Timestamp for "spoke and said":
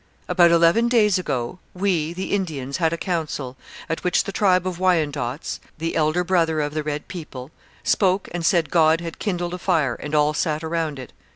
7.83-8.71